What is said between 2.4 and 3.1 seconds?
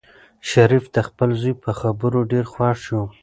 خوښ شو.